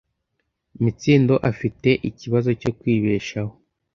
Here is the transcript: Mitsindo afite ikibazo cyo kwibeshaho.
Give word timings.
Mitsindo 0.83 1.35
afite 1.51 1.89
ikibazo 2.09 2.49
cyo 2.61 2.71
kwibeshaho. 2.79 3.53